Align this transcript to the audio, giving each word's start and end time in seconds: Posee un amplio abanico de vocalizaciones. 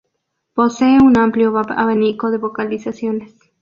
Posee 0.55 0.97
un 0.99 1.15
amplio 1.19 1.55
abanico 1.55 2.31
de 2.31 2.39
vocalizaciones. 2.39 3.35